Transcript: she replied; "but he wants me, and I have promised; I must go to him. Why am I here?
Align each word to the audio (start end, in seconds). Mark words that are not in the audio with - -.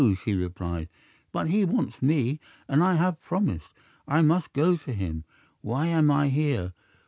she 0.15 0.33
replied; 0.33 0.89
"but 1.31 1.49
he 1.49 1.63
wants 1.63 2.01
me, 2.01 2.39
and 2.67 2.81
I 2.81 2.95
have 2.95 3.21
promised; 3.21 3.69
I 4.07 4.23
must 4.23 4.51
go 4.51 4.75
to 4.75 4.91
him. 4.93 5.25
Why 5.61 5.85
am 5.89 6.09
I 6.09 6.29
here? 6.29 6.73